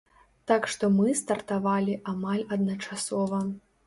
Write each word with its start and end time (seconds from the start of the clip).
Так 0.51 0.63
што 0.75 0.87
мы 0.93 1.11
стартавалі 1.19 1.97
амаль 2.13 2.41
адначасова. 2.57 3.43